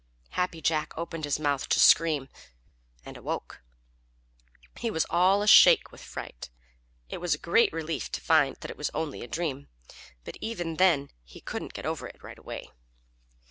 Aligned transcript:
Happy 0.31 0.63
Jack 0.63 0.97
opened 0.97 1.25
his 1.25 1.39
mouth 1.39 1.69
to 1.69 1.79
scream, 1.79 2.27
and 3.05 3.17
awoke. 3.17 3.61
He 4.77 4.89
was 4.89 5.05
all 5.11 5.43
ashake 5.43 5.91
with 5.91 6.01
fright. 6.01 6.49
It 7.07 7.19
was 7.19 7.35
a 7.35 7.37
great 7.37 7.71
relief 7.71 8.11
to 8.13 8.19
find 8.19 8.55
that 8.61 8.71
it 8.71 8.77
was 8.77 8.89
only 8.95 9.21
a 9.21 9.27
dream, 9.27 9.67
but 10.23 10.37
even 10.41 10.77
then 10.77 11.11
he 11.23 11.39
couldn't 11.39 11.75
get 11.75 11.85
over 11.85 12.07
it 12.07 12.23
right 12.23 12.39
away. 12.39 12.71